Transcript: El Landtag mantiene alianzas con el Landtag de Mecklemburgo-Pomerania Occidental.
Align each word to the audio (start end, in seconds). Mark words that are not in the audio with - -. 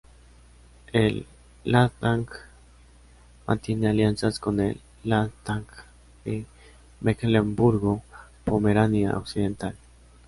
El 0.93 1.27
Landtag 1.63 2.25
mantiene 3.45 3.87
alianzas 3.89 4.39
con 4.39 4.59
el 4.59 4.81
Landtag 5.03 5.63
de 6.25 6.47
Mecklemburgo-Pomerania 7.01 9.15
Occidental. 9.15 9.75